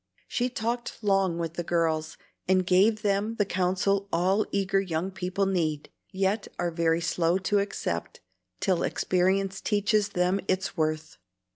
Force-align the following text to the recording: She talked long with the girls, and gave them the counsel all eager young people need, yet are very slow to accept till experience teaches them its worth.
She 0.27 0.49
talked 0.49 0.97
long 1.03 1.37
with 1.37 1.53
the 1.53 1.63
girls, 1.63 2.17
and 2.47 2.65
gave 2.65 3.03
them 3.03 3.35
the 3.35 3.45
counsel 3.45 4.09
all 4.11 4.47
eager 4.51 4.81
young 4.81 5.11
people 5.11 5.45
need, 5.45 5.91
yet 6.11 6.47
are 6.57 6.71
very 6.71 7.01
slow 7.01 7.37
to 7.37 7.59
accept 7.59 8.19
till 8.59 8.81
experience 8.81 9.61
teaches 9.61 10.09
them 10.09 10.39
its 10.47 10.75
worth. 10.75 11.19